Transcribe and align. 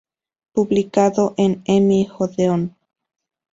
Publicado 0.53 1.23
por 1.35 1.51
Emi-Odeón. 1.65 2.75